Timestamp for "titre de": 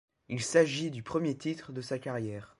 1.37-1.81